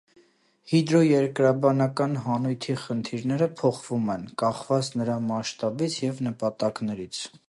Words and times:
Հիդրոերկրաբանական 0.69 2.15
հանույթի 2.23 2.77
խնդիրները 2.85 3.47
փոխվում 3.61 4.09
են՝ 4.15 4.23
կախված 4.45 4.89
նրա 5.01 5.19
մասշտաբից 5.27 5.99
և 6.07 6.25
նպատակներից։ 6.31 7.21